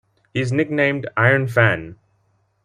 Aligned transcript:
He 0.33 0.41
is 0.41 0.51
nicknamed 0.51 1.07
"Iron 1.15 1.47
Fan". 1.47 1.95